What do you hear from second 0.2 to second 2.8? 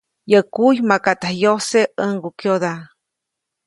Yäʼ kuy makaʼt yajkyose ʼäŋgukyoda.